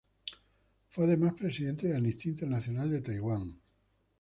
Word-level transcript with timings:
Fue 0.89 1.03
además 1.05 1.33
presidente 1.35 1.87
de 1.87 1.95
Amnistía 1.95 2.31
Internacional 2.31 2.89
de 2.89 3.01
Taiwán. 3.01 3.61